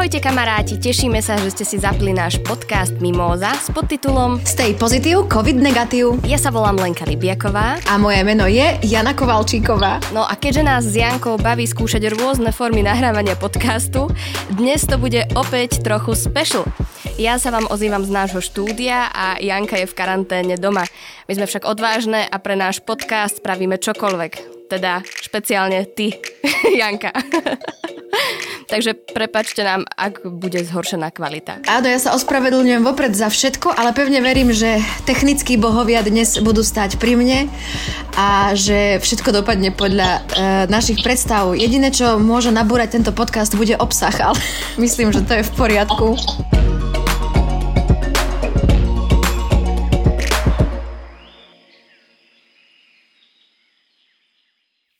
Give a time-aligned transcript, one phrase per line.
[0.00, 5.28] Ahojte kamaráti, tešíme sa, že ste si zapli náš podcast Mimóza s podtitulom Stay pozitív,
[5.28, 6.16] covid negatív.
[6.24, 7.76] Ja sa volám Lenka Libiaková.
[7.84, 10.00] A moje meno je Jana Kovalčíková.
[10.16, 14.08] No a keďže nás s Jankou baví skúšať rôzne formy nahrávania podcastu,
[14.48, 16.64] dnes to bude opäť trochu special.
[17.20, 20.88] Ja sa vám ozývam z nášho štúdia a Janka je v karanténe doma.
[21.28, 24.32] My sme však odvážne a pre náš podcast spravíme čokoľvek.
[24.72, 26.16] Teda špeciálne ty,
[26.80, 27.12] Janka.
[28.72, 31.60] Takže prepačte nám, ak bude zhoršená kvalita.
[31.68, 36.64] Áno, ja sa ospravedlňujem vopred za všetko, ale pevne verím, že technickí bohovia dnes budú
[36.64, 37.52] stať pri mne
[38.16, 40.20] a že všetko dopadne podľa e,
[40.72, 41.52] našich predstav.
[41.52, 44.40] Jediné, čo môže nabúrať tento podcast, bude obsah, ale
[44.88, 46.16] myslím, že to je v poriadku.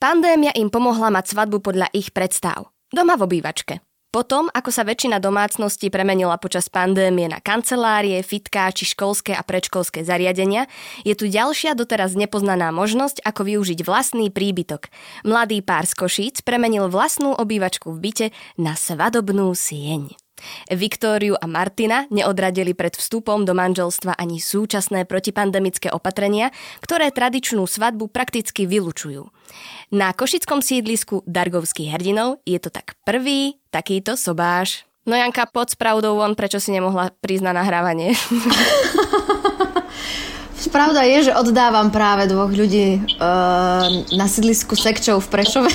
[0.01, 2.73] Pandémia im pomohla mať svadbu podľa ich predstav.
[2.89, 3.85] Doma v obývačke.
[4.09, 10.01] Potom, ako sa väčšina domácností premenila počas pandémie na kancelárie, fitká či školské a predškolské
[10.01, 10.73] zariadenia,
[11.05, 14.89] je tu ďalšia doteraz nepoznaná možnosť, ako využiť vlastný príbytok.
[15.29, 20.17] Mladý pár z Košíc premenil vlastnú obývačku v byte na svadobnú sieň.
[20.71, 28.09] Viktóriu a Martina neodradili pred vstupom do manželstva ani súčasné protipandemické opatrenia, ktoré tradičnú svadbu
[28.11, 29.29] prakticky vylučujú.
[29.91, 34.87] Na košickom sídlisku Dargovských hrdinov je to tak prvý takýto sobáš.
[35.09, 38.15] No Janka, pod pravdou von, prečo si nemohla prísť na nahrávanie?
[40.71, 45.73] Pravda je, že oddávam práve dvoch ľudí uh, na sídlisku Sekčov v Prešove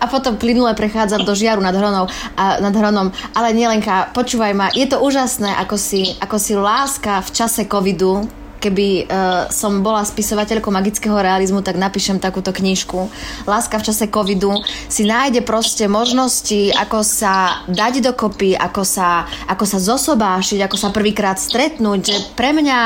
[0.00, 3.12] a potom plynule prechádzam do žiaru nad, hronou, a, nad hronom.
[3.34, 8.28] Ale nielenka, počúvaj ma, je to úžasné, ako si, ako si láska v čase covidu
[8.66, 13.06] keby uh, som bola spisovateľkou magického realizmu, tak napíšem takúto knižku.
[13.46, 14.58] Láska v čase covidu
[14.90, 20.90] si nájde proste možnosti, ako sa dať dokopy, ako sa, ako sa zosobášiť, ako sa
[20.90, 22.00] prvýkrát stretnúť.
[22.02, 22.78] Že pre mňa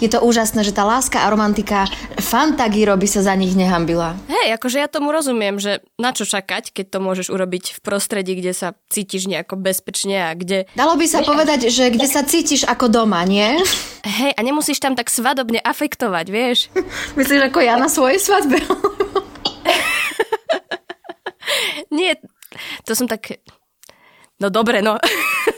[0.00, 1.88] je to úžasné, že tá láska a romantika
[2.20, 4.16] Fantagiro by sa za nich nehambila.
[4.28, 8.36] Hej, akože ja tomu rozumiem, že na čo čakať, keď to môžeš urobiť v prostredí,
[8.36, 10.68] kde sa cítiš nejako bezpečne a kde...
[10.76, 13.56] Dalo by sa povedať, že kde sa cítiš ako doma, nie?
[14.06, 16.70] Hej, a nemusíš tam tak svadobne afektovať, vieš?
[17.18, 18.62] Myslíš ako ja na svojej svadbe?
[21.90, 22.14] Nie,
[22.86, 23.42] to som tak...
[24.38, 25.00] No dobre, no.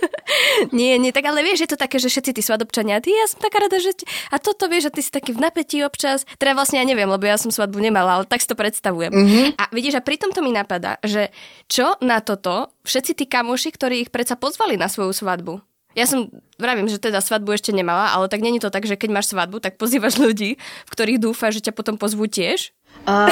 [0.77, 3.43] nie, nie, tak ale vieš, je to také, že všetci tí svadobčania, ty, ja som
[3.43, 3.91] taká rada, že...
[4.31, 6.23] A toto vieš, že ty si taký v napätí občas.
[6.39, 9.11] Teda vlastne ja neviem, lebo ja som svadbu nemala, ale tak si to predstavujem.
[9.11, 9.47] Mm-hmm.
[9.59, 11.35] A vidíš, a pritom to mi napadá, že
[11.67, 15.59] čo na toto všetci tí kamoši, ktorí ich predsa pozvali na svoju svadbu,
[15.99, 16.31] ja som,
[16.63, 19.59] vravím, že teda svadbu ešte nemala, ale tak není to tak, že keď máš svadbu,
[19.59, 22.71] tak pozývaš ľudí, v ktorých dúfaš, že ťa potom pozvú tiež?
[23.09, 23.31] Uh,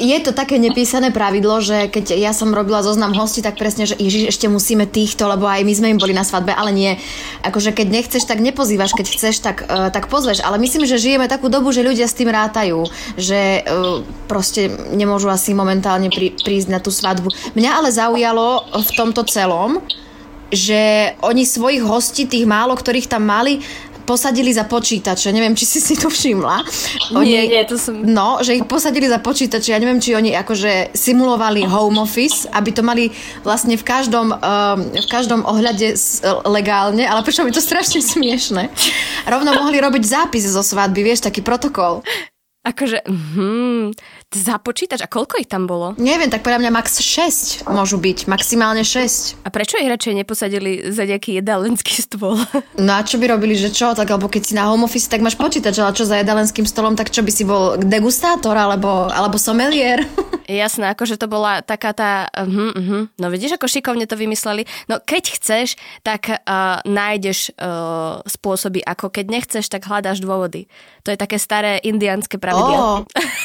[0.00, 3.92] je to také nepísané pravidlo, že keď ja som robila zoznam hostí, tak presne, že
[4.00, 6.96] Ježiš, ešte musíme týchto, lebo aj my sme im boli na svadbe, ale nie.
[7.44, 10.40] Akože keď nechceš, tak nepozývaš, keď chceš, tak, uh, tak pozveš.
[10.40, 12.88] Ale myslím, že žijeme takú dobu, že ľudia s tým rátajú,
[13.20, 14.00] že uh,
[14.32, 17.28] proste nemôžu asi momentálne pri, prísť na tú svadbu.
[17.52, 19.84] Mňa ale zaujalo v tomto celom,
[20.48, 23.60] že oni svojich hostí, tých málo, ktorých tam mali,
[24.08, 25.28] posadili za počítače.
[25.36, 26.64] Neviem, či si si to všimla.
[27.12, 28.00] Oni, nie, nie, to som...
[28.00, 29.76] No, že ich posadili za počítače.
[29.76, 33.12] Ja neviem, či oni akože simulovali home office, aby to mali
[33.44, 35.92] vlastne v každom, um, v každom ohľade
[36.48, 38.72] legálne, ale prečo mi to strašne smiešne.
[39.28, 42.00] Rovno mohli robiť zápis zo svadby, vieš, taký protokol.
[42.64, 43.92] Akože, hmm,
[44.28, 45.96] započítač a koľko ich tam bolo?
[45.96, 49.40] Neviem, tak podľa mňa max 6 môžu byť, maximálne 6.
[49.40, 52.36] A prečo ich radšej neposadili za nejaký jedalenský stôl?
[52.78, 53.92] No a čo by robili, že čo?
[53.92, 56.94] Tak alebo keď si na home office, tak máš počítač, ale čo za jedalenským stolom,
[56.94, 60.06] tak čo by si bol degustátor alebo, alebo somelier?
[60.48, 62.30] Jasné, akože to bola taká tá...
[62.32, 64.64] Uh, uh, no vidíš, ako šikovne to vymysleli.
[64.88, 70.70] No keď chceš, tak uh, nájdeš uh, spôsoby, ako keď nechceš, tak hľadáš dôvody.
[71.04, 72.96] To je také staré indianské pravidlo Oh,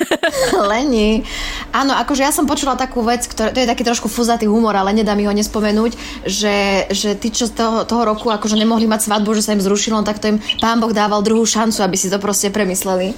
[0.74, 1.22] Leni.
[1.70, 4.90] Áno, akože ja som počula takú vec, ktorá, to je taký trošku fuzatý humor, ale
[4.98, 5.94] nedá mi ho nespomenúť,
[6.26, 9.62] že, že tí, čo z toho, toho roku akože nemohli mať svadbu, že sa im
[9.62, 13.14] zrušilo, tak to im pán Boh dával druhú šancu, aby si to proste premysleli.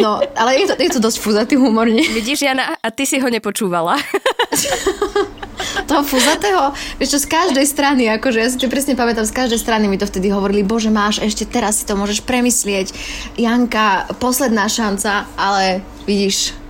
[0.00, 2.08] No, ale je to, je to dosť fuzatý humor, nie?
[2.08, 4.00] Vidíš, Jana, a ty si ho nepočúvala.
[5.86, 9.60] toho fuzatého, vieš čo, z každej strany, akože ja si to presne pamätám, z každej
[9.60, 12.92] strany mi to vtedy hovorili, bože máš, ešte teraz si to môžeš premyslieť,
[13.36, 16.61] Janka, posledná šanca, ale vidíš,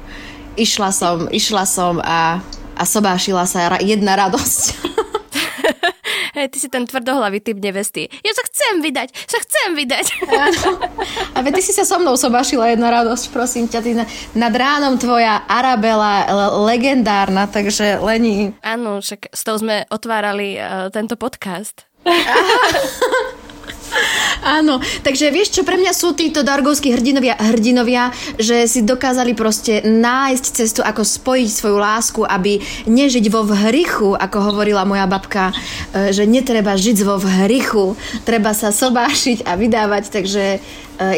[0.56, 2.40] išla som, išla som a,
[2.76, 4.62] a sobášila sa jedna radosť.
[6.32, 8.08] Hej, ty si ten tvrdohlavý typ nevesty.
[8.24, 10.06] Ja sa chcem vydať, sa chcem vydať.
[11.36, 13.84] A ty si sa so mnou sobašila jedna radosť, prosím ťa.
[13.84, 16.24] Ty na, nad ránom tvoja Arabela
[16.64, 18.56] legendárna, takže Lení.
[18.64, 21.84] Áno, však s tou sme otvárali uh, tento podcast.
[24.42, 28.10] Áno, takže vieš čo, pre mňa sú títo dargovskí hrdinovia hrdinovia,
[28.40, 32.58] že si dokázali proste nájsť cestu, ako spojiť svoju lásku, aby
[32.90, 35.54] nežiť vo vhrychu, ako hovorila moja babka,
[35.94, 37.94] e, že netreba žiť vo vhrychu,
[38.26, 40.58] treba sa sobášiť a vydávať, takže e,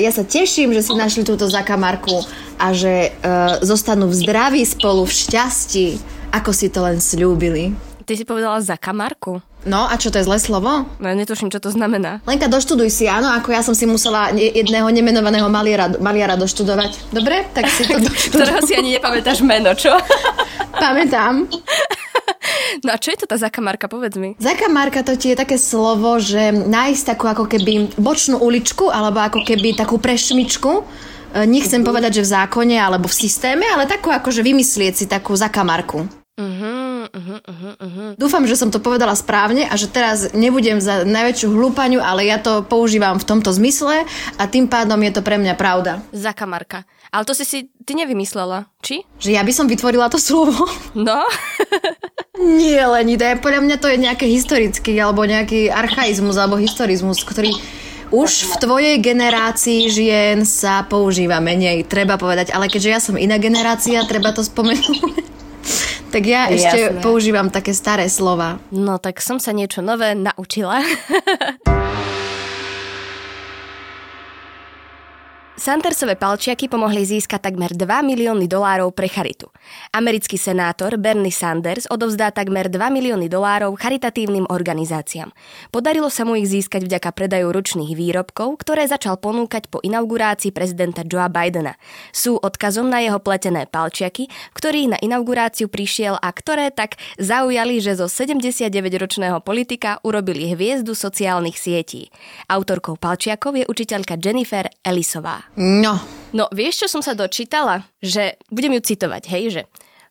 [0.05, 2.25] ja sa teším, že si našli túto zakamarku
[2.61, 3.29] a že e,
[3.65, 5.87] zostanú v zdraví spolu, v šťastí,
[6.35, 7.73] ako si to len slúbili.
[8.05, 9.41] Ty si povedala za kamarku.
[9.64, 10.84] No a čo to je zlé slovo?
[11.00, 12.20] No ja netuším, čo to znamená.
[12.28, 17.12] Lenka, doštuduj si, áno, ako ja som si musela jedného nemenovaného maliara, maliara doštudovať.
[17.16, 17.49] Dobre?
[17.56, 18.44] Tak si to doštuduj.
[18.44, 19.96] Ktorého si ani nepamätáš meno, čo?
[20.84, 21.49] Pamätám.
[22.84, 24.37] No a čo je to tá zakamarka, povedz mi?
[24.37, 29.40] Zakamarka to ti je také slovo, že nájsť takú ako keby bočnú uličku, alebo ako
[29.49, 30.82] keby takú prešmičku, e,
[31.49, 31.88] nechcem uh-huh.
[31.88, 36.24] povedať, že v zákone alebo v systéme, ale takú akože vymyslieť si takú zakamarku.
[36.34, 37.40] Uh-huh, uh-huh,
[37.78, 38.08] uh-huh.
[38.19, 42.42] Dúfam, že som to povedala správne a že teraz nebudem za najväčšiu hlúpaňu, ale ja
[42.42, 44.02] to používam v tomto zmysle
[44.34, 46.02] a tým pádom je to pre mňa pravda.
[46.10, 46.82] Zakamarka.
[47.14, 49.06] Ale to si si ty nevymyslela, či?
[49.22, 50.66] Že ja by som vytvorila to slovo?
[50.98, 51.22] No.
[52.58, 57.54] Nie, Lenita, podľa mňa to je nejaký historický alebo nejaký archaizmus alebo historizmus, ktorý
[58.10, 63.38] už v tvojej generácii žien sa používa menej, treba povedať, ale keďže ja som iná
[63.38, 65.34] generácia, treba to spomenúť.
[66.14, 67.02] Tak ja ešte Jasné.
[67.02, 68.62] používam také staré slova.
[68.70, 70.78] No tak som sa niečo nové naučila.
[75.54, 79.54] Sandersové palčiaky pomohli získať takmer 2 milióny dolárov pre charitu.
[79.94, 85.30] Americký senátor Bernie Sanders odovzdá takmer 2 milióny dolárov charitatívnym organizáciám.
[85.70, 91.06] Podarilo sa mu ich získať vďaka predaju ručných výrobkov, ktoré začal ponúkať po inaugurácii prezidenta
[91.06, 91.78] Joea Bidena.
[92.10, 94.26] Sú odkazom na jeho pletené palčiaky,
[94.58, 101.54] ktorý na inauguráciu prišiel a ktoré tak zaujali, že zo 79-ročného politika urobili hviezdu sociálnych
[101.54, 102.10] sietí.
[102.50, 105.44] Autorkou palčiakov je učiteľka Jennifer Ellisová.
[105.56, 106.00] No.
[106.35, 107.87] No, vieš, čo som sa dočítala?
[108.02, 109.62] Že, budem ju citovať, hej, že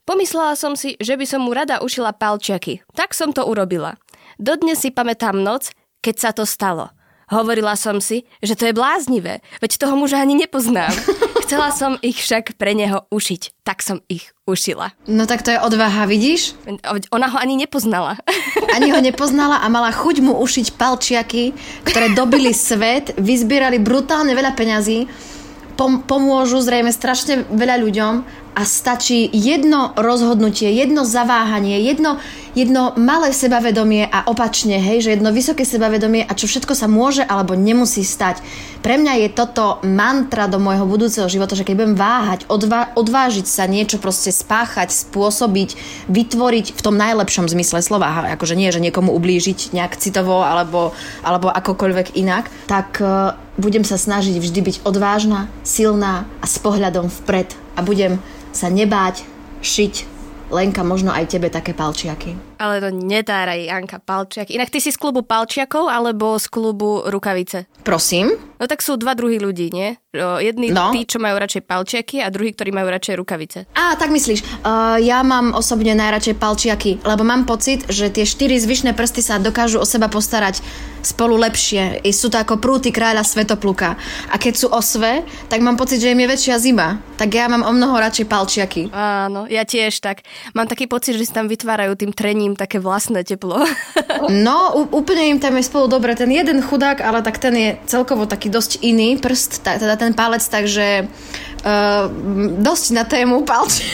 [0.04, 2.84] Pomyslela som si, že by som mu rada ušila palčiaky.
[2.92, 3.96] Tak som to urobila.
[4.36, 5.72] Dodnes si pamätám noc,
[6.04, 6.92] keď sa to stalo.
[7.32, 10.92] Hovorila som si, že to je bláznivé, veď toho muža ani nepoznám.
[11.44, 14.96] Chcela som ich však pre neho ušiť, tak som ich ušila.
[15.12, 16.56] No tak to je odvaha, vidíš?
[17.12, 18.16] Ona ho ani nepoznala.
[18.80, 21.52] Ani ho nepoznala a mala chuť mu ušiť palčiaky,
[21.84, 25.06] ktoré dobili svet, vyzbierali brutálne veľa peňazí
[25.76, 28.14] pom- pomôžu zrejme strašne veľa ľuďom
[28.54, 32.22] a stačí jedno rozhodnutie, jedno zaváhanie, jedno,
[32.54, 37.26] jedno malé sebavedomie a opačne, hej, že jedno vysoké sebavedomie a čo všetko sa môže
[37.26, 38.46] alebo nemusí stať.
[38.86, 43.46] Pre mňa je toto mantra do môjho budúceho života, že keď budem váhať, odva- odvážiť
[43.50, 45.70] sa niečo proste spáchať, spôsobiť,
[46.14, 50.94] vytvoriť v tom najlepšom zmysle slova, akože nie, že niekomu ublížiť nejak citovo alebo,
[51.26, 53.02] alebo akokoľvek inak, tak
[53.58, 58.22] budem sa snažiť vždy byť odvážna, silná a s pohľadom vpred a budem
[58.54, 59.26] sa nebáť
[59.66, 60.14] šiť
[60.54, 62.53] Lenka, možno aj tebe také palčiaky.
[62.60, 64.54] Ale to netáraj, Janka, palčiaky.
[64.58, 67.66] Inak ty si z klubu palčiakov alebo z klubu rukavice?
[67.82, 68.34] Prosím?
[68.60, 70.00] No tak sú dva druhy ľudí, nie?
[70.14, 70.94] Jedni no.
[70.94, 73.60] tí, čo majú radšej palčiaky a druhí, ktorí majú radšej rukavice.
[73.74, 74.62] Á, tak myslíš.
[74.62, 79.42] Uh, ja mám osobne najradšej palčiaky, lebo mám pocit, že tie štyri zvyšné prsty sa
[79.42, 80.62] dokážu o seba postarať
[81.04, 82.04] spolu lepšie.
[82.06, 84.00] I sú to ako prúty kráľa Svetopluka.
[84.32, 87.04] A keď sú osve, tak mám pocit, že im je väčšia zima.
[87.20, 88.84] Tak ja mám o mnoho radšej palčiaky.
[88.96, 90.24] Áno, ja tiež tak.
[90.56, 93.64] Mám taký pocit, že si tam vytvárajú tým trením také vlastné teplo.
[94.46, 94.58] no,
[94.92, 96.12] úplne im tam je spolu dobre.
[96.20, 100.44] Ten jeden chudák, ale tak ten je celkovo taký dosť iný prst, teda ten palec,
[100.44, 102.12] takže uh,
[102.60, 103.88] dosť na tému palče.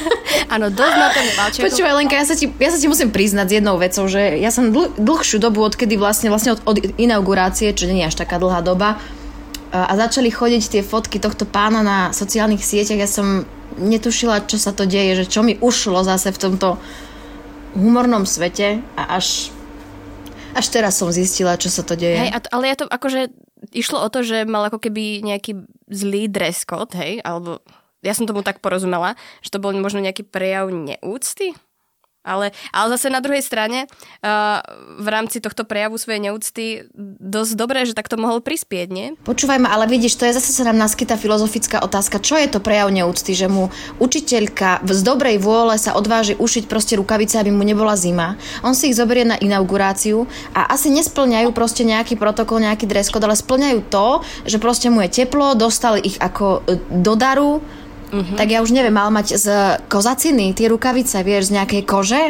[0.54, 1.58] Áno, dosť na tému palče.
[1.62, 4.50] Počúvaj Lenka, ja sa, ti, ja sa ti musím priznať s jednou vecou, že ja
[4.50, 8.42] som dl- dlhšiu dobu, odkedy vlastne, vlastne od, od inaugurácie, čo nie je až taká
[8.42, 13.46] dlhá doba, uh, a začali chodiť tie fotky tohto pána na sociálnych sieťach, ja som
[13.78, 16.76] netušila, čo sa to deje, že čo mi ušlo zase v tomto
[17.76, 19.52] humornom svete a až
[20.52, 22.28] až teraz som zistila, čo sa to deje.
[22.28, 23.32] Hej, ale ja to akože
[23.72, 27.64] išlo o to, že mal ako keby nejaký zlý dress code, hej, alebo
[28.04, 31.56] ja som tomu tak porozumela, že to bol možno nejaký prejav neúcty?
[32.22, 33.90] Ale, ale zase na druhej strane
[34.22, 34.62] uh,
[35.02, 36.86] v rámci tohto prejavu svojej neúcty
[37.18, 39.06] dosť dobré, že takto mohol prispieť, nie?
[39.26, 42.22] Počúvaj ma, ale vidíš, to je zase sa nám naskytá filozofická otázka.
[42.22, 43.34] Čo je to prejav neúcty?
[43.34, 43.64] Že mu
[43.98, 48.38] učiteľka z dobrej vôle sa odváži ušiť proste rukavice, aby mu nebola zima.
[48.62, 53.26] On si ich zoberie na inauguráciu a asi nesplňajú proste nejaký protokol, nejaký dress code,
[53.26, 57.58] ale splňajú to, že proste mu je teplo, dostali ich ako e, do daru,
[58.12, 58.36] uh-huh.
[58.36, 59.46] tak ja už neviem, mal mať z
[59.88, 62.22] kozaciny tie rukavice, vieš, z nejakej kože.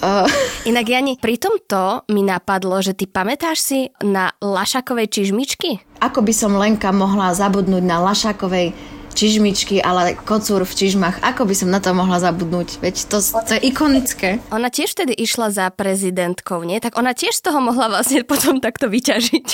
[0.00, 0.26] Uh.
[0.70, 6.00] Inak Jani, pri tomto mi napadlo, že ty pamätáš si na lašakovej čižmičky?
[6.00, 8.72] Ako by som Lenka mohla zabudnúť na lašakovej
[9.16, 11.24] čižmičky, ale kocúr v čižmach.
[11.24, 12.84] Ako by som na to mohla zabudnúť?
[12.84, 14.44] Veď to, to je ikonické.
[14.52, 16.76] Ona tiež tedy išla za prezidentkou, nie?
[16.84, 19.48] Tak ona tiež z toho mohla vlastne potom takto vyťažiť.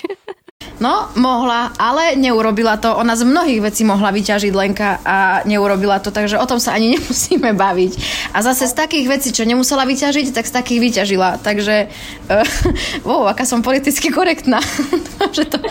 [0.82, 2.90] No, mohla, ale neurobila to.
[2.98, 5.16] Ona z mnohých vecí mohla vyťažiť Lenka a
[5.46, 7.92] neurobila to, takže o tom sa ani nemusíme baviť.
[8.34, 11.38] A zase z takých vecí, čo nemusela vyťažiť, tak z takých vyťažila.
[11.38, 11.86] Takže,
[12.32, 12.46] uh,
[13.08, 14.58] wow, aká som politicky korektná.
[15.36, 15.62] že, to,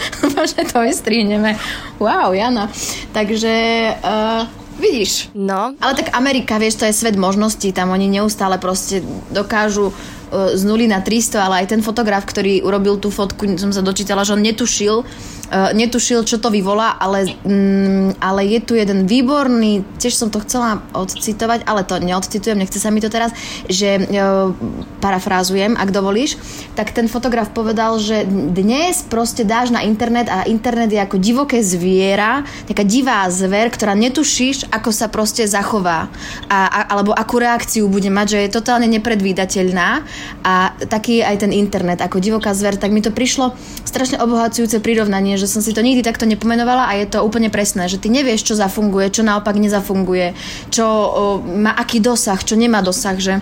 [0.47, 1.59] že to vystrihneme.
[1.99, 2.71] Wow, Jana.
[3.11, 3.53] Takže...
[3.99, 5.29] Uh, Vidíš.
[5.37, 5.77] No.
[5.77, 7.69] Ale tak Amerika, vieš, to je svet možností.
[7.69, 9.93] Tam oni neustále proste dokážu
[10.31, 14.23] z nuly na 300, ale aj ten fotograf, ktorý urobil tú fotku, som sa dočítala,
[14.23, 15.03] že on netušil,
[15.51, 20.79] netušil, čo to vyvolá, ale, mm, ale je tu jeden výborný, tiež som to chcela
[20.95, 23.35] odcitovať, ale to neodcitujem, nechce sa mi to teraz,
[23.67, 24.55] že uh,
[25.03, 26.39] parafrázujem, ak dovolíš,
[26.73, 31.59] tak ten fotograf povedal, že dnes proste dáš na internet a internet je ako divoké
[31.59, 36.07] zviera, taká divá zver, ktorá netušíš, ako sa proste zachová.
[36.47, 40.03] A, a, alebo akú reakciu bude mať, že je totálne nepredvídateľná.
[40.45, 40.53] A
[40.87, 41.99] taký aj ten internet.
[41.99, 43.53] Ako divoká zver, tak mi to prišlo
[43.83, 47.89] strašne obohacujúce prirovnanie, že som si to nikdy takto nepomenovala a je to úplne presné,
[47.89, 50.37] že ty nevieš, čo zafunguje, čo naopak nezafunguje,
[50.69, 53.41] čo o, má aký dosah, čo nemá dosah, že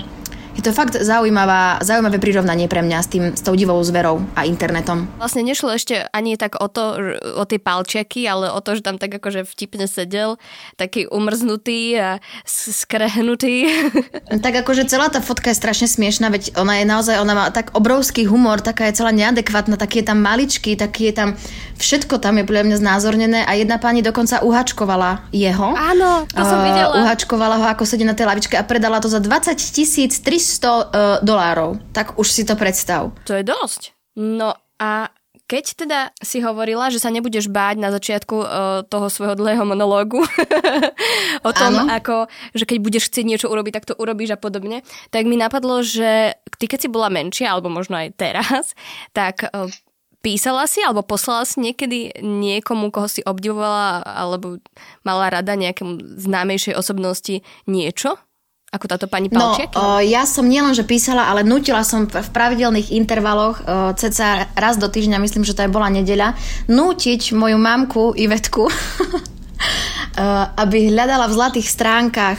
[0.59, 4.43] je to fakt zaujímavá, zaujímavé prirovnanie pre mňa s, tým, s tou divou zverou a
[4.43, 5.07] internetom.
[5.15, 8.99] Vlastne nešlo ešte ani tak o to, o tie palčiaky, ale o to, že tam
[8.99, 10.35] tak akože vtipne sedel,
[10.75, 12.09] taký umrznutý a
[12.43, 13.71] skrehnutý.
[14.39, 17.75] Tak akože celá tá fotka je strašne smiešná, veď ona je naozaj, ona má tak
[17.75, 21.29] obrovský humor, taká je celá neadekvátna, taký je tam maličký, taký je tam,
[21.77, 25.75] všetko tam je podľa mňa znázornené a jedna pani dokonca uhačkovala jeho.
[25.75, 26.93] Áno, to som videla.
[26.93, 31.21] Uh, uhačkovala ho, ako sedí na tej lavičke a predala to za 20 300 uh,
[31.21, 31.77] dolárov.
[31.93, 33.13] Tak už si to predstav.
[33.29, 33.93] To je dosť.
[34.17, 35.13] No a
[35.49, 38.47] keď teda si hovorila, že sa nebudeš báť na začiatku uh,
[38.85, 40.21] toho svojho dlhého monológu
[41.47, 41.89] o tom, Áno.
[41.89, 45.81] ako, že keď budeš chcieť niečo urobiť, tak to urobíš a podobne, tak mi napadlo,
[45.81, 48.77] že ty keď si bola menšia, alebo možno aj teraz,
[49.17, 49.65] tak uh,
[50.21, 54.61] písala si alebo poslala si niekedy niekomu, koho si obdivovala alebo
[55.01, 58.19] mala rada nejakému známejšej osobnosti niečo?
[58.69, 59.73] Ako táto pani Palčiak?
[59.73, 63.63] No, o, ja som nielen, že písala, ale nutila som v pravidelných intervaloch, o,
[63.97, 66.38] ceca raz do týždňa, myslím, že to aj bola nedeľa,
[66.69, 68.69] nútiť moju mamku Ivetku,
[70.61, 72.38] aby hľadala v zlatých stránkach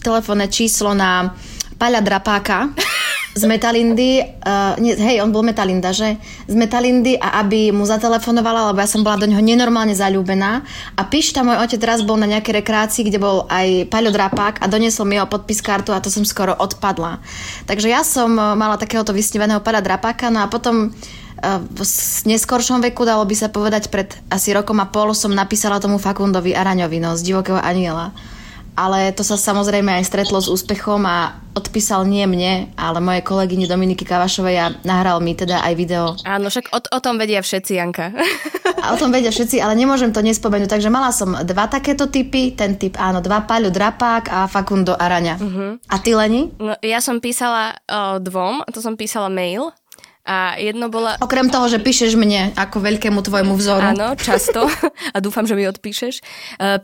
[0.00, 1.36] telefónne číslo na
[1.76, 2.72] Paľa Drapáka
[3.38, 6.18] z Metalindy, uh, nie, hej, on bol Metalinda, že?
[6.50, 10.66] Z Metalindy a aby mu zatelefonovala, lebo ja som bola do neho nenormálne zalúbená.
[10.98, 14.58] A píš tam, môj otec raz bol na nejakej rekreácii, kde bol aj Paľo Drapák
[14.58, 17.22] a doniesol mi jeho podpis kartu a to som skoro odpadla.
[17.70, 21.82] Takže ja som e, mala takéhoto vysnívaného Paľa Drapáka, no a potom e, v
[22.26, 26.58] neskoršom veku, dalo by sa povedať, pred asi rokom a pol som napísala tomu Fakundovi
[26.58, 28.10] Araňovi, no, z Divokého aniela
[28.78, 33.66] ale to sa samozrejme aj stretlo s úspechom a odpísal nie mne, ale mojej kolegyni
[33.66, 36.14] Dominiky Kavašovej a nahral mi teda aj video.
[36.22, 38.14] Áno, však o, o tom vedia všetci, Janka.
[38.78, 40.70] A o tom vedia všetci, ale nemôžem to nespomenúť.
[40.78, 45.34] Takže mala som dva takéto typy, ten typ áno, dva Paľo Drapák a Fakundo Araňa.
[45.42, 45.82] Uh-huh.
[45.90, 46.54] A ty, Leni?
[46.62, 49.74] No, ja som písala o, dvom, to som písala mail
[50.28, 51.16] a jedno bola...
[51.24, 53.96] Okrem toho, že píšeš mne ako veľkému tvojmu vzoru.
[53.96, 54.68] Áno, často.
[55.16, 56.20] A dúfam, že mi odpíšeš.
[56.20, 56.22] E,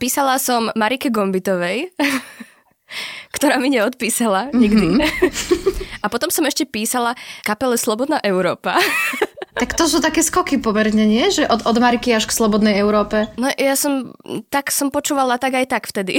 [0.00, 1.92] písala som Marike Gombitovej,
[3.36, 4.96] ktorá mi neodpísala nikdy.
[4.96, 6.00] Mm-hmm.
[6.04, 7.12] A potom som ešte písala
[7.44, 8.80] kapele Slobodná Európa.
[9.54, 11.30] Tak to sú také skoky pomerne, nie?
[11.30, 13.30] Že od, od Mariky až k Slobodnej Európe.
[13.38, 14.10] No ja som,
[14.50, 16.18] tak som počúvala tak aj tak vtedy.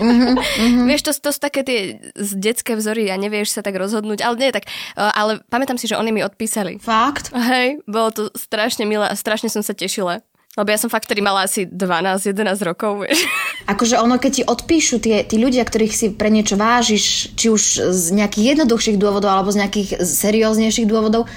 [0.00, 0.86] Mm-hmm, mm-hmm.
[0.86, 4.34] Vieš, to, to sú také tie z detské vzory a nevieš sa tak rozhodnúť, ale
[4.40, 4.64] nie tak.
[4.64, 6.80] E, ale pamätám si, že oni mi odpísali.
[6.80, 7.34] Fakt?
[7.36, 10.24] Hej, bolo to strašne milé a strašne som sa tešila.
[10.58, 13.22] Lebo ja som fakt vtedy mala asi 12-11 rokov, vieš.
[13.70, 17.92] Akože ono, keď ti odpíšu tie, tí ľudia, ktorých si pre niečo vážiš, či už
[17.94, 21.30] z nejakých jednoduchších dôvodov, alebo z nejakých serióznejších dôvodov,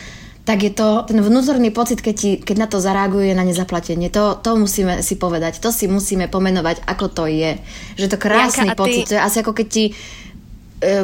[0.44, 4.12] tak je to ten vnútorný pocit, keď, ti, keď na to zareaguje na nezaplatenie.
[4.12, 7.56] To, to musíme si povedať, to si musíme pomenovať, ako to je.
[7.96, 8.80] Že to krásny Janka, ty...
[8.84, 9.94] pocit, to je asi ako keď ti e,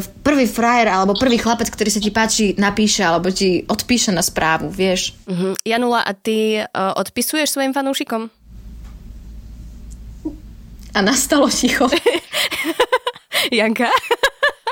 [0.04, 4.68] prvý frajer alebo prvý chlapec, ktorý sa ti páči, napíše alebo ti odpíše na správu,
[4.68, 5.16] vieš.
[5.24, 5.56] Uh-huh.
[5.64, 8.28] Janula, a ty uh, odpisuješ svojim fanúšikom?
[10.92, 11.88] A nastalo ticho.
[13.56, 13.88] Janka?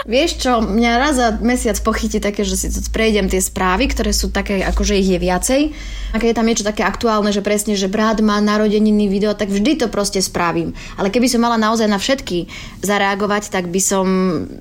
[0.08, 4.32] Vieš čo, mňa raz za mesiac pochytí také, že si prejdem tie správy, ktoré sú
[4.32, 5.62] také, akože ich je viacej.
[6.12, 9.52] A keď je tam niečo také aktuálne, že presne, že brat má narodeniny video, tak
[9.52, 10.72] vždy to proste spravím.
[10.96, 12.48] Ale keby som mala naozaj na všetky
[12.88, 14.08] zareagovať, tak by som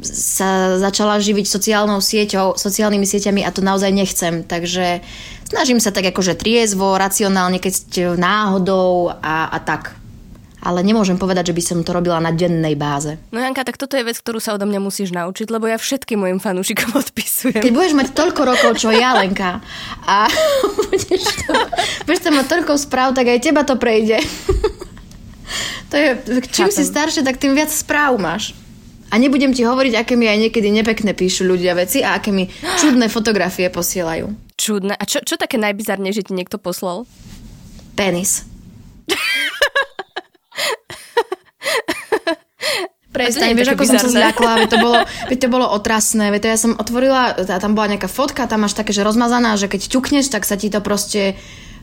[0.03, 4.43] sa začala živiť sociálnou sieťou, sociálnymi sieťami a to naozaj nechcem.
[4.43, 5.07] Takže
[5.47, 9.95] snažím sa tak akože triezvo, racionálne, keď náhodou a, a tak
[10.67, 13.15] ale nemôžem povedať, že by som to robila na dennej báze.
[13.31, 16.19] No Janka, tak toto je vec, ktorú sa odo mňa musíš naučiť, lebo ja všetkým
[16.19, 17.63] mojim fanúšikom odpisujem.
[17.63, 19.63] Keď budeš mať toľko rokov, čo ja, Lenka,
[20.03, 20.27] a
[20.91, 21.55] budeš, to,
[22.03, 24.19] budeš tam mať toľko správ, tak aj teba to prejde.
[25.91, 26.09] to je,
[26.51, 26.75] čím Chápem.
[26.75, 28.51] si staršie, tak tým viac správ máš.
[29.07, 32.51] A nebudem ti hovoriť, aké mi aj niekedy nepekné píšu ľudia veci a aké mi
[32.83, 34.59] čudné fotografie posielajú.
[34.59, 34.99] Čudné?
[34.99, 37.07] A čo, čo také najbizarne, že ti niekto poslal?
[37.95, 38.56] Penis.
[43.27, 43.99] Prestaň, vieš, ako bizarné.
[43.99, 44.97] som sa zľakla, veď to bolo,
[45.31, 48.79] veď to bolo otrasné, veď to ja som otvorila, tam bola nejaká fotka, tam máš
[48.79, 51.35] také, že rozmazaná, že keď ťukneš, tak sa ti to proste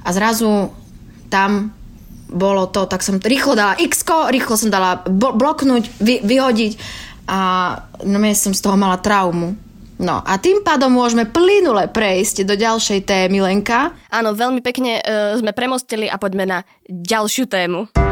[0.04, 0.72] a zrazu
[1.28, 1.76] tam
[2.34, 6.74] bolo to, tak som rýchlo dala x rýchlo som dala bloknúť, vy, vyhodiť
[7.30, 7.40] a
[8.04, 9.56] no ja som z toho mala traumu.
[10.02, 13.94] No a tým pádom môžeme plynule prejsť do ďalšej témy, Lenka.
[14.10, 16.60] Áno, veľmi pekne uh, sme premostili a poďme na
[16.90, 18.03] ďalšiu tému.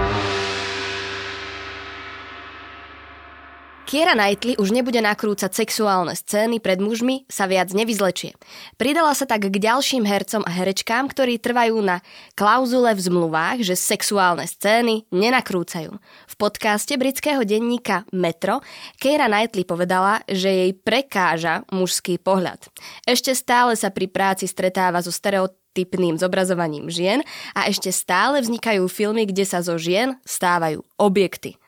[3.82, 8.38] Kiera Knightley už nebude nakrúcať sexuálne scény pred mužmi, sa viac nevyzlečie.
[8.78, 12.00] Pridala sa tak k ďalším hercom a herečkám, ktorí trvajú na
[12.38, 15.98] klauzule v zmluvách, že sexuálne scény nenakrúcajú.
[16.30, 18.62] V podcaste britského denníka Metro
[19.02, 22.70] Keira Knightley povedala, že jej prekáža mužský pohľad.
[23.04, 27.26] Ešte stále sa pri práci stretáva so stereotypným zobrazovaním žien
[27.58, 31.61] a ešte stále vznikajú filmy, kde sa zo žien stávajú objekty.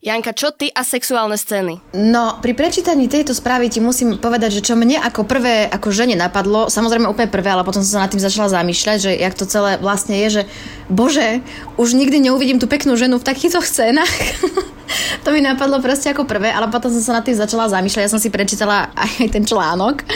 [0.00, 1.92] Janka, čo ty a sexuálne scény?
[1.92, 6.16] No, pri prečítaní tejto správy ti musím povedať, že čo mne ako prvé, ako žene
[6.16, 9.44] napadlo, samozrejme úplne prvé, ale potom som sa nad tým začala zamýšľať, že jak to
[9.44, 10.42] celé vlastne je, že
[10.88, 11.44] bože,
[11.76, 14.08] už nikdy neuvidím tú peknú ženu v takýchto scénach.
[15.28, 18.08] to mi napadlo proste ako prvé, ale potom som sa nad tým začala zamýšľať.
[18.08, 20.08] Ja som si prečítala aj ten článok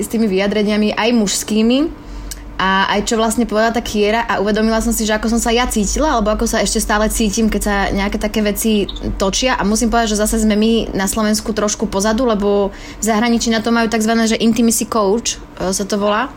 [0.00, 2.07] s tými vyjadreniami, aj mužskými
[2.58, 5.54] a aj čo vlastne povedala tá Kiera a uvedomila som si, že ako som sa
[5.54, 9.62] ja cítila, alebo ako sa ešte stále cítim, keď sa nejaké také veci točia a
[9.62, 13.70] musím povedať, že zase sme my na Slovensku trošku pozadu, lebo v zahraničí na to
[13.70, 14.10] majú tzv.
[14.26, 16.34] že intimacy coach e, sa to volá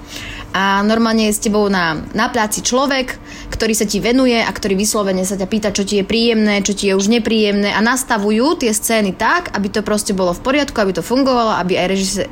[0.52, 3.16] a normálne je s tebou na, na práci človek,
[3.56, 6.76] ktorý sa ti venuje a ktorý vyslovene sa ťa pýta, čo ti je príjemné, čo
[6.76, 10.76] ti je už nepríjemné a nastavujú tie scény tak, aby to proste bolo v poriadku,
[10.76, 12.26] aby to fungovalo, aby, aj režisér,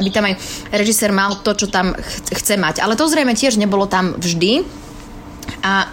[0.00, 0.34] aby tam aj
[0.72, 1.92] režisér mal to, čo tam
[2.32, 2.80] chce mať.
[2.80, 4.64] Ale to zrejme tiež nebolo tam vždy.
[5.64, 5.88] A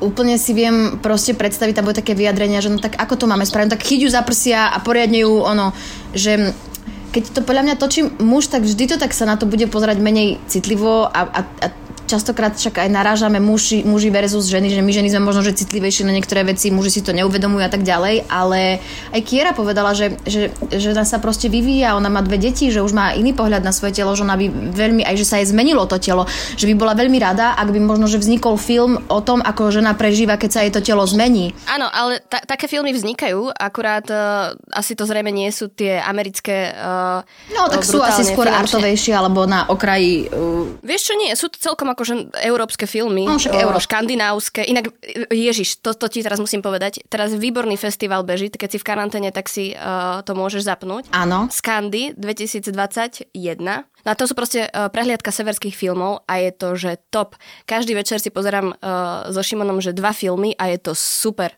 [0.00, 3.44] úplne si viem proste predstaviť, tam bude také vyjadrenia, že no tak ako to máme
[3.44, 5.76] spraviť, no tak chyť ju za prsia a poriadne ju ono,
[6.16, 6.56] že
[7.10, 9.98] keď to podľa mňa točí muž, tak vždy to tak sa na to bude pozerať
[9.98, 11.66] menej citlivo a, a, a
[12.10, 16.02] častokrát však aj narážame muži, muži versus ženy, že my ženy sme možno že citlivejšie
[16.02, 18.82] na niektoré veci, muži si to neuvedomujú a tak ďalej, ale
[19.14, 22.82] aj Kiera povedala, že, že, že ona sa proste vyvíja, ona má dve deti, že
[22.82, 25.46] už má iný pohľad na svoje telo, že ona by veľmi, aj že sa jej
[25.46, 26.26] zmenilo to telo,
[26.58, 29.94] že by bola veľmi rada, ak by možno, že vznikol film o tom, ako žena
[29.94, 31.54] prežíva, keď sa jej to telo zmení.
[31.70, 36.74] Áno, ale ta- také filmy vznikajú, akurát uh, asi to zrejme nie sú tie americké
[36.74, 37.22] uh,
[37.54, 38.64] No tak sú asi skôr finančne.
[38.66, 40.30] artovejšie alebo na okraji.
[40.32, 40.80] Uh...
[40.80, 43.76] Vieš čo, nie, sú to celkom akože európske filmy, no, však euro.
[43.76, 44.64] škandinávske.
[44.64, 44.88] Inak,
[45.28, 47.04] Ježiš, to, to ti teraz musím povedať.
[47.12, 51.12] Teraz výborný festival beží, keď si v karanténe, tak si uh, to môžeš zapnúť.
[51.12, 51.52] Áno.
[51.52, 53.28] Skandy 2021.
[54.00, 57.36] No a to sú proste uh, prehliadka severských filmov a je to, že top.
[57.68, 61.52] Každý večer si pozerám uh, so Šimonom, že dva filmy a je to super.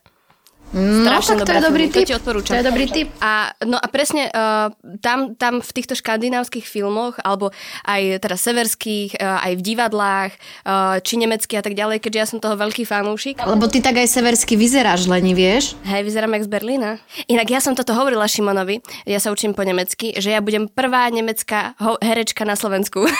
[0.73, 2.09] No, tak to je dobrý tip.
[2.09, 2.57] To ti odporúčam.
[2.57, 3.07] To je dobrý tip.
[3.21, 4.73] A, no a presne uh,
[5.05, 7.53] tam, tam v týchto škandinávskych filmoch, alebo
[7.85, 10.31] aj teda severských, uh, aj v divadlách,
[10.65, 13.45] uh, či nemecký a tak ďalej, keďže ja som toho veľký fanúšik.
[13.45, 15.77] Lebo ty tak aj seversky vyzeráš, Leni, vieš?
[15.85, 16.89] Hej, vyzerám jak z Berlína.
[17.29, 21.05] Inak ja som toto hovorila Šimonovi, ja sa učím po nemecky, že ja budem prvá
[21.13, 23.05] nemecká ho- herečka na Slovensku.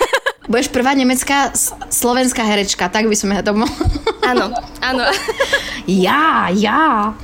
[0.43, 1.55] Budeš prvá nemecká
[1.87, 3.87] slovenská herečka, tak by som ja to mohla.
[4.27, 4.51] Áno,
[4.83, 5.07] áno.
[5.87, 7.15] ja, ja.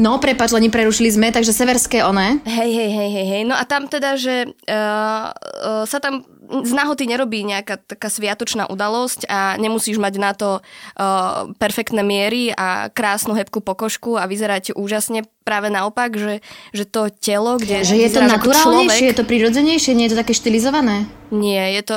[0.00, 2.40] No, prepač, len prerušili sme, takže severské one.
[2.48, 3.42] Hej, hej, hej, hej, hej.
[3.44, 8.66] No a tam teda, že uh, uh, sa tam z náhoty nerobí nejaká taká sviatočná
[8.66, 14.74] udalosť a nemusíš mať na to uh, perfektné miery a krásnu hebku pokožku a vyzerať
[14.74, 15.22] úžasne.
[15.40, 20.06] Práve naopak, že, že to telo, kde Že je to naturálnejšie, je to prirodzenejšie, nie
[20.06, 21.08] je to také štilizované?
[21.30, 21.96] Nie, je to,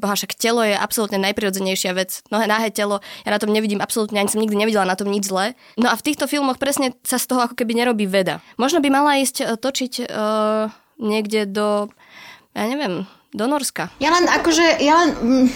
[0.00, 2.24] boha, však telo je absolútne najprirodzenejšia vec.
[2.32, 5.28] Nohé nahé telo, ja na tom nevidím absolútne, ani som nikdy nevidela na tom nič
[5.28, 5.54] zlé.
[5.78, 8.40] No a v týchto filmoch presne sa z toho ako keby nerobí veda.
[8.56, 10.68] Možno by mala ísť uh, točiť uh,
[11.00, 11.88] niekde do,
[12.52, 13.88] ja neviem, do Norska.
[13.98, 15.10] Ja len akože, ja len...
[15.20, 15.48] Mm,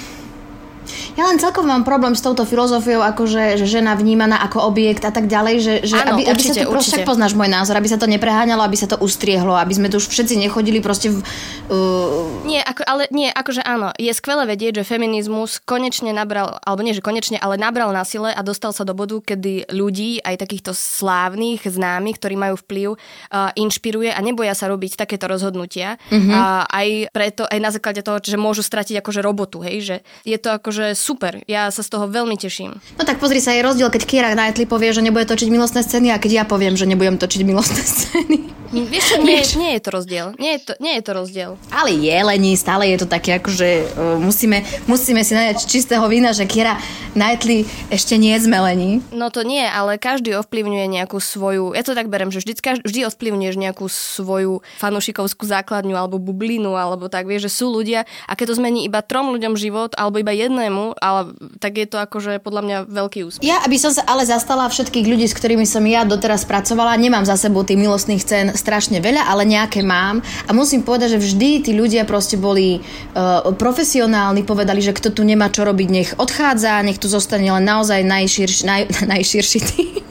[1.17, 5.13] ja len celkovo mám problém s touto filozofiou, akože, že žena vnímaná ako objekt a
[5.13, 7.89] tak ďalej, že, že Áno, aby, určite, aby sa to proste, poznáš môj názor, aby
[7.89, 11.25] sa to nepreháňalo, aby sa to ustriehlo, aby sme tu už všetci nechodili proste v...
[11.73, 12.45] Uh...
[12.45, 16.93] Nie, ako, ale nie, akože áno, je skvelé vedieť, že feminizmus konečne nabral, alebo nie,
[16.93, 20.77] že konečne, ale nabral na sile a dostal sa do bodu, kedy ľudí, aj takýchto
[20.77, 25.97] slávnych, známych, ktorí majú vplyv, uh, inšpiruje a neboja sa robiť takéto rozhodnutia.
[26.13, 26.33] Mm-hmm.
[26.37, 29.97] A aj preto, aj na základe toho, že môžu stratiť akože robotu, hej, že
[30.29, 31.39] je to akože super.
[31.47, 32.75] Ja sa z toho veľmi teším.
[32.99, 36.11] No tak pozri sa, je rozdiel, keď Kira Knightley povie, že nebude točiť milostné scény
[36.11, 38.57] a keď ja poviem, že nebudem točiť milostné scény.
[38.75, 40.27] Vieš čo, nie, nie je to rozdiel.
[40.43, 41.51] Nie je to, nie je to rozdiel.
[41.71, 46.35] Ale je lení, stále je to také, akože uh, musíme, musíme si nájať čistého vína,
[46.35, 46.75] že Kira
[47.15, 48.91] Knightley ešte nie je zmelení.
[49.15, 53.01] No to nie, ale každý ovplyvňuje nejakú svoju, ja to tak berem, že vždy, vždy
[53.07, 58.53] ovplyvňuješ nejakú svoju fanušikovskú základňu alebo bublinu, alebo tak, vieš, že sú ľudia a keď
[58.53, 62.63] to zmení iba trom ľuďom život, alebo iba jednému, ale tak je to akože podľa
[62.65, 63.45] mňa veľký úspech.
[63.45, 67.25] Ja, aby som sa ale zastala všetkých ľudí, s ktorými som ja doteraz pracovala, nemám
[67.29, 71.51] za sebou tých milostných scén strašne veľa, ale nejaké mám a musím povedať, že vždy
[71.67, 76.83] tí ľudia proste boli uh, profesionálni, povedali, že kto tu nemá čo robiť, nech odchádza,
[76.83, 78.83] nech tu zostane len naozaj najširší, naj,
[79.13, 80.07] najširší tým.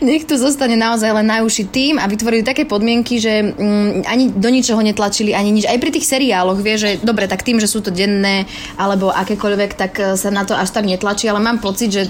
[0.00, 4.48] nech tu zostane naozaj len najúžší tým a vytvorili také podmienky, že um, ani do
[4.48, 5.64] ničoho netlačili, ani nič.
[5.66, 8.48] Aj pri tých seriáloch vie, že dobre, tak tým, že sú to denné
[8.80, 12.04] alebo akékoľvek, tak eh, sa na to až tak netlačí, ale mám pocit, že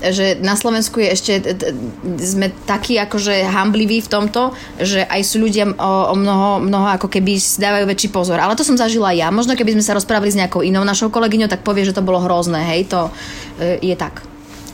[0.00, 1.32] že na Slovensku je ešte,
[2.16, 7.12] sme takí akože hambliví v tomto, že aj sú ľudia o, o mnoho, mnoho ako
[7.12, 8.40] keby dávajú väčší pozor.
[8.40, 9.28] Ale to som zažila ja.
[9.28, 12.24] Možno keby sme sa rozprávali s nejakou inou našou kolegyňou, tak povie, že to bolo
[12.24, 12.64] hrozné.
[12.64, 13.12] Hej, to
[13.60, 14.29] e, je tak.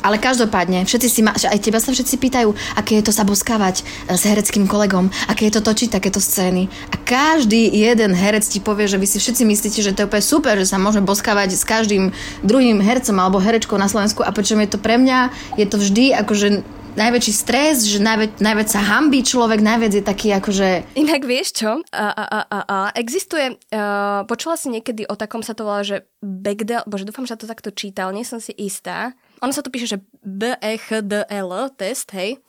[0.07, 3.83] Ale každopádne, všetci si ma, aj teba sa všetci pýtajú, aké je to sa boskávať
[4.07, 6.71] s hereckým kolegom, aké je to točiť takéto scény.
[6.95, 10.23] A každý jeden herec ti povie, že vy si všetci myslíte, že to je úplne
[10.23, 12.15] super, že sa môžeme boskávať s každým
[12.47, 16.15] druhým hercom alebo herečkou na Slovensku a pričom je to pre mňa, je to vždy
[16.15, 16.63] akože
[16.97, 20.97] najväčší stres, že najväč, najväč sa hambí človek, najviac je taký akože...
[20.97, 21.71] Inak vieš čo?
[21.93, 25.85] A, a, a, a, a existuje, uh, počula si niekedy o takom sa to volá,
[25.85, 29.13] že Bechdel, bože dúfam, že to takto čítal, nie som si istá.
[29.45, 32.41] Ono sa tu píše, že B-E-H-D-L test, hej.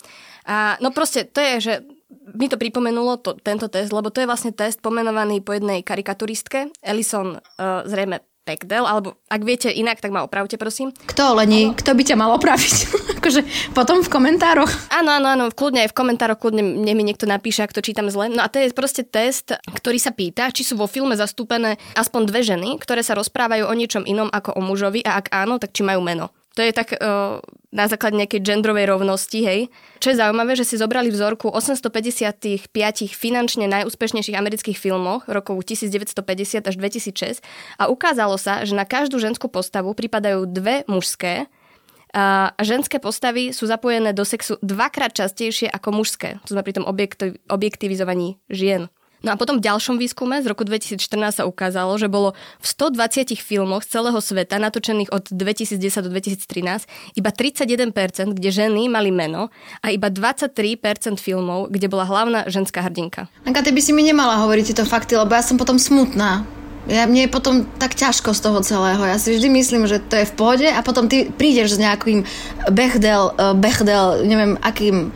[0.48, 1.74] A no proste, to je, že
[2.36, 6.72] mi to pripomenulo to, tento test, lebo to je vlastne test pomenovaný po jednej karikaturistke,
[6.80, 10.96] Ellison uh, zrejme Bechdel, alebo ak viete inak, tak ma opravte, prosím.
[10.96, 11.76] Kto, Leni?
[11.76, 12.76] Kto by ťa mal opraviť?
[13.20, 13.44] akože
[13.76, 14.72] potom v komentároch.
[14.88, 18.08] Áno, áno, áno, kľudne aj v komentároch, kľudne mne mi niekto napíše, ak to čítam
[18.08, 18.32] zle.
[18.32, 22.22] No a to je proste test, ktorý sa pýta, či sú vo filme zastúpené aspoň
[22.32, 25.76] dve ženy, ktoré sa rozprávajú o niečom inom ako o mužovi a ak áno, tak
[25.76, 26.32] či majú meno.
[26.58, 27.38] To je tak uh,
[27.70, 29.70] na základe nejakej genderovej rovnosti, hej.
[30.02, 32.74] Čo je zaujímavé, že si zobrali vzorku 855
[33.14, 37.46] finančne najúspešnejších amerických filmoch rokov 1950 až 2006
[37.78, 41.46] a ukázalo sa, že na každú ženskú postavu pripadajú dve mužské
[42.18, 46.42] a ženské postavy sú zapojené do sexu dvakrát častejšie ako mužské.
[46.50, 46.90] To sme pri tom
[47.52, 48.90] objektivizovaní žien.
[49.28, 51.04] No a potom v ďalšom výskume z roku 2014
[51.36, 52.32] sa ukázalo, že bolo
[52.64, 56.88] v 120 filmoch z celého sveta natočených od 2010 do 2013
[57.20, 57.92] iba 31%,
[58.32, 59.52] kde ženy mali meno
[59.84, 63.28] a iba 23% filmov, kde bola hlavná ženská hrdinka.
[63.44, 66.48] Anka, ty by si mi nemala hovoriť tieto fakty, lebo ja som potom smutná.
[66.88, 69.04] Ja, mne je potom tak ťažko z toho celého.
[69.04, 72.24] Ja si vždy myslím, že to je v pohode a potom ty prídeš s nejakým
[72.72, 75.12] Bechdel, uh, Bechdel, neviem akým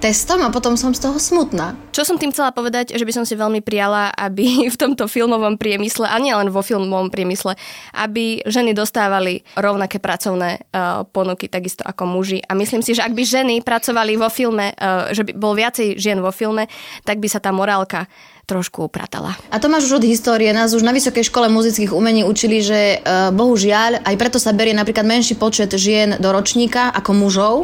[0.00, 1.76] testom a potom som z toho smutná.
[1.92, 5.60] Čo som tým chcela povedať, že by som si veľmi prijala, aby v tomto filmovom
[5.60, 7.54] priemysle, a nie len vo filmovom priemysle,
[7.92, 12.40] aby ženy dostávali rovnaké pracovné uh, ponuky, takisto ako muži.
[12.48, 16.00] A myslím si, že ak by ženy pracovali vo filme, uh, že by bol viacej
[16.00, 16.64] žien vo filme,
[17.04, 18.08] tak by sa tá morálka
[18.50, 19.38] trošku upratala.
[19.54, 20.50] A to máš už od histórie.
[20.50, 24.74] Nás už na Vysokej škole muzických umení učili, že uh, bohužiaľ aj preto sa berie
[24.74, 27.54] napríklad menší počet žien do ročníka ako mužov,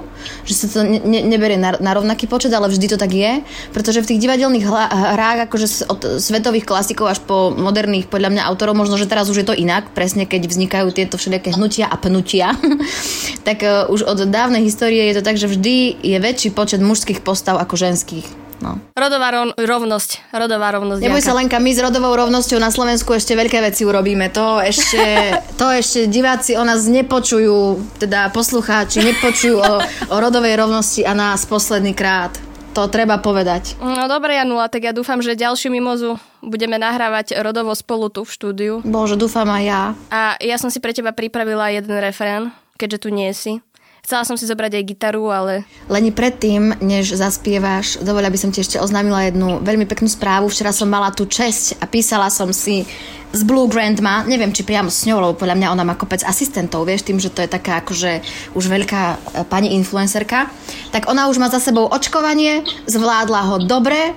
[0.46, 3.42] že sa to ne- neberie na, na rovnaký počet, ale vždy to tak je,
[3.74, 8.42] pretože v tých divadelných hla- hrách akože od svetových klasikov až po moderných podľa mňa
[8.46, 11.98] autorov, možno, že teraz už je to inak, presne keď vznikajú tieto všelijaké hnutia a
[11.98, 12.54] pnutia,
[13.48, 17.26] tak uh, už od dávnej histórie je to tak, že vždy je väčší počet mužských
[17.26, 18.45] postav ako ženských.
[18.60, 18.80] No.
[18.96, 20.32] Rodová ro- rovnosť.
[20.32, 21.00] Rodová rovnosť.
[21.04, 24.32] Neboj sa Lenka, my s rodovou rovnosťou na Slovensku ešte veľké veci urobíme.
[24.32, 25.02] To ešte,
[25.60, 31.44] to ešte diváci o nás nepočujú, teda poslucháči nepočujú o, o rodovej rovnosti a nás
[31.44, 32.32] posledný krát.
[32.72, 33.80] To treba povedať.
[33.80, 38.30] No dobre, Janula, tak ja dúfam, že ďalšiu mimozu budeme nahrávať rodovo spolu tu v
[38.32, 38.74] štúdiu.
[38.84, 39.82] Bože, dúfam aj ja.
[40.12, 43.64] A ja som si pre teba pripravila jeden refrén, keďže tu nie si.
[44.06, 48.62] Chcela som si zobrať aj gitaru, ale Leni, predtým, než zaspievaš, dovoľa by som ti
[48.62, 50.46] ešte oznámila jednu veľmi peknú správu.
[50.46, 52.86] Včera som mala tú česť a písala som si
[53.34, 56.86] z Blue Grandma, neviem, či priamo s ňou, lebo podľa mňa ona má kopec asistentov,
[56.86, 58.22] vieš, tým, že to je taká akože
[58.54, 59.16] už veľká e,
[59.50, 60.54] pani influencerka.
[60.94, 64.14] Tak ona už má za sebou očkovanie, zvládla ho dobre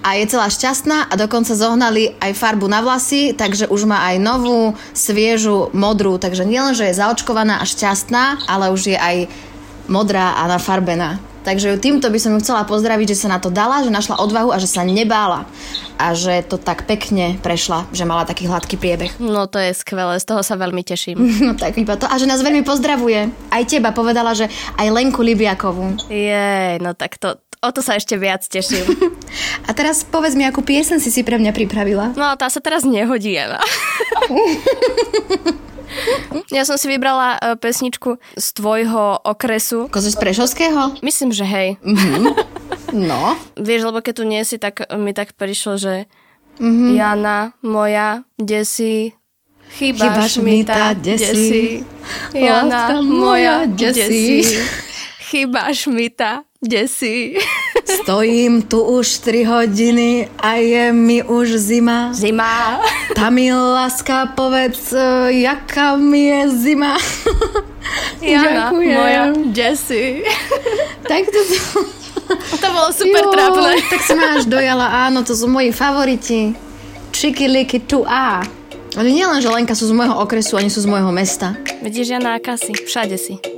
[0.00, 4.16] a je celá šťastná a dokonca zohnali aj farbu na vlasy, takže už má aj
[4.20, 9.28] novú, sviežu, modrú, takže nielen, že je zaočkovaná a šťastná, ale už je aj
[9.90, 11.20] modrá a nafarbená.
[11.40, 14.20] Takže ju týmto by som ju chcela pozdraviť, že sa na to dala, že našla
[14.20, 15.48] odvahu a že sa nebála.
[15.96, 19.16] A že to tak pekne prešla, že mala taký hladký priebeh.
[19.24, 21.16] no to je skvelé, z toho sa veľmi teším.
[21.50, 22.04] No tak iba to.
[22.04, 23.32] A že nás veľmi pozdravuje.
[23.48, 25.96] Aj teba povedala, že aj Lenku Libiakovú.
[26.12, 28.88] Jej, no tak to, o to sa ešte viac teším.
[29.68, 32.16] A teraz povedz mi, akú piesen si si pre mňa pripravila.
[32.16, 33.60] No tá sa teraz nehodí, Jana.
[36.54, 39.90] Ja som si vybrala e, pesničku z tvojho okresu.
[39.90, 41.02] Ako z Prešovského?
[41.02, 41.82] Myslím, že hej.
[42.94, 43.34] No.
[43.58, 46.06] Vieš, lebo keď tu nie si, tak mi tak prišlo, že
[46.62, 46.94] mm-hmm.
[46.94, 49.18] Jana moja, kde si?
[49.70, 51.86] Chýbaš, mi tá, kde si?
[52.34, 54.42] Jana moja, kde si?
[55.30, 57.40] Chýbaš mi tá, kde si?
[58.04, 62.12] Stojím tu už 3 hodiny a je mi už zima.
[62.12, 62.80] Zima.
[63.16, 67.00] Tá mi láska, povedz, e, jaká mi je zima.
[68.20, 68.96] Jana Ďakujem.
[68.96, 69.24] moja,
[69.74, 70.22] si?
[71.08, 71.40] tak to...
[72.30, 73.74] To bolo super Jo, trápne.
[73.90, 76.54] Tak si ma až dojala, áno, to sú moji favoriti.
[77.10, 78.46] Chicky licky tu a.
[78.94, 81.58] Oni nielen, že Lenka sú z môjho okresu, oni sú z môjho mesta.
[81.82, 82.70] Vidíš, Jana, aká si?
[82.70, 83.49] Všade si.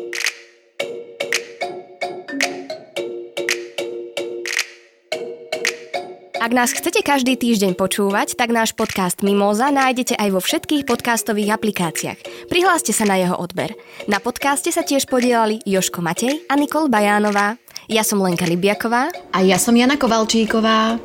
[6.42, 11.54] Ak nás chcete každý týždeň počúvať, tak náš podcast Mimoza nájdete aj vo všetkých podcastových
[11.54, 12.50] aplikáciách.
[12.50, 13.70] Prihláste sa na jeho odber.
[14.10, 17.62] Na podcaste sa tiež podielali Joško Matej a Nikol Bajánová.
[17.86, 19.14] Ja som Lenka Libiaková.
[19.30, 20.98] A ja som Jana Kovalčíková.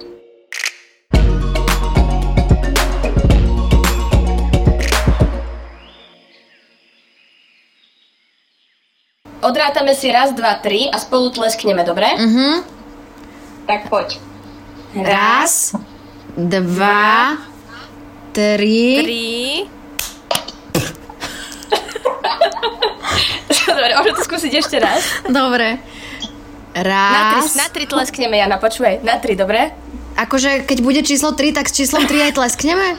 [9.46, 12.10] Odrátame si raz, dva, tri a spolu tleskneme, dobre?
[12.18, 12.66] Mhm.
[13.70, 14.27] Tak poď.
[14.96, 15.76] Raz,
[16.36, 17.36] dva,
[18.32, 19.04] tri.
[19.04, 19.68] tri.
[23.68, 25.04] Dobre, môžem to skúsiť ešte raz.
[25.28, 25.78] Dobre.
[26.78, 27.56] Na tri, Raz.
[27.58, 29.02] na tri tleskneme, Jana, počúvaj.
[29.02, 29.74] Na tri, dobre?
[30.14, 32.98] Akože keď bude číslo 3, tak s číslom 3 aj tleskneme?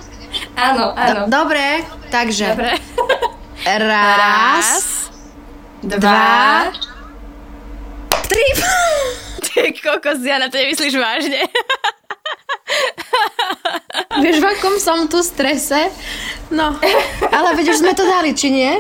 [0.59, 1.31] Áno, áno.
[1.31, 2.75] Dobre, takže Dobre.
[3.63, 4.67] raz,
[5.83, 6.75] dva,
[8.27, 8.47] tri.
[9.59, 11.43] Ty kokos, Jana, to nemyslíš vážne?
[14.23, 15.91] Vieš, v akom som tu strese?
[16.55, 16.79] No,
[17.35, 18.79] ale veď už sme to dali, či nie?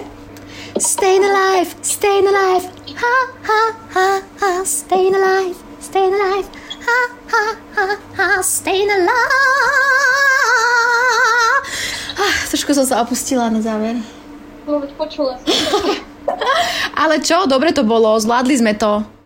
[0.79, 3.63] Staying alive, staying alive, ha, ha,
[3.95, 6.47] ha, ha, staying alive, staying alive,
[6.87, 9.35] ha, ha, ha, ha, staying alive.
[12.19, 13.99] Ah, trošku som sa opustila na záver.
[14.63, 15.43] No, veď počula.
[17.03, 19.18] Ale čo, dobre to bolo, zvládli sme to.